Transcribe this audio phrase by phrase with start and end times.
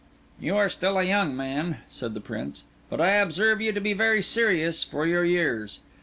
[0.39, 3.93] "You are still a young man," said the Prince; "but I observe you to be
[3.93, 5.79] very serious for your years.